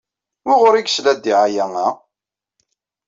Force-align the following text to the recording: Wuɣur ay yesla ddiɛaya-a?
Wuɣur 0.45 0.73
ay 0.75 0.83
yesla 0.85 1.13
ddiɛaya-a? 1.17 1.87